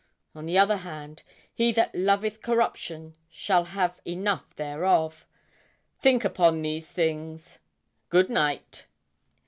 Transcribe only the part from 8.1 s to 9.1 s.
night.'